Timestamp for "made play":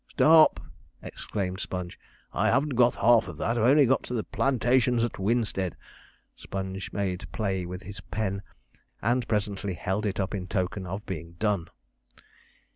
6.91-7.67